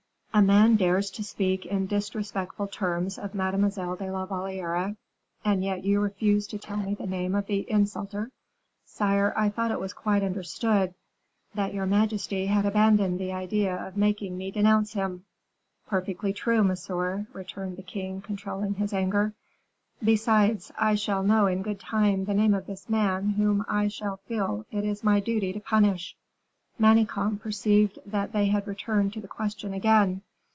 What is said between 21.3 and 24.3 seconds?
in good time the name of this man whom I shall